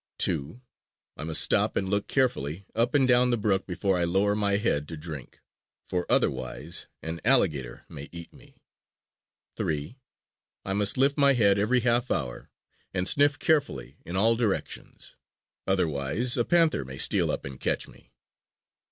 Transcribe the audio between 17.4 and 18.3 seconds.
and catch me.